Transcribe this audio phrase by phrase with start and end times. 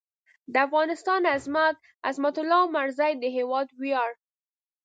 [0.53, 1.75] د افغانستان عظمت؛
[2.07, 4.11] عظمت الله عمرزی د هېواد وېاړ